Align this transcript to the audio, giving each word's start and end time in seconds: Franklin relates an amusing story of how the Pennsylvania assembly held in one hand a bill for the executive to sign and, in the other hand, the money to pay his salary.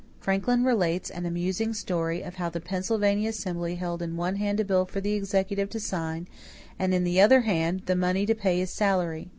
Franklin 0.19 0.63
relates 0.63 1.11
an 1.11 1.27
amusing 1.27 1.75
story 1.75 2.23
of 2.23 2.33
how 2.37 2.49
the 2.49 2.59
Pennsylvania 2.59 3.29
assembly 3.29 3.75
held 3.75 4.01
in 4.01 4.17
one 4.17 4.37
hand 4.37 4.59
a 4.59 4.65
bill 4.65 4.83
for 4.83 4.99
the 4.99 5.13
executive 5.13 5.69
to 5.69 5.79
sign 5.79 6.27
and, 6.79 6.91
in 6.91 7.03
the 7.03 7.21
other 7.21 7.41
hand, 7.41 7.83
the 7.85 7.95
money 7.95 8.25
to 8.25 8.33
pay 8.33 8.57
his 8.57 8.71
salary. 8.71 9.29